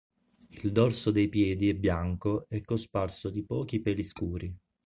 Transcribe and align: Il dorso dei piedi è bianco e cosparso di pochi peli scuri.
Il 0.63 0.71
dorso 0.71 1.11
dei 1.11 1.29
piedi 1.29 1.69
è 1.69 1.75
bianco 1.75 2.47
e 2.49 2.65
cosparso 2.65 3.29
di 3.29 3.43
pochi 3.45 3.81
peli 3.83 4.01
scuri. 4.01 4.57